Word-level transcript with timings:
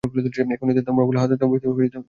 এখন 0.55 0.65
যদি 0.71 0.81
তোমরা 0.89 1.03
বল, 1.07 1.15
হ্যাঁ, 1.19 1.29
তা 1.29 1.33
হলে 1.33 1.39
তোমরা 1.41 1.59
কাফের 1.61 1.73
হয়ে 1.75 1.89
যাবে। 1.93 1.99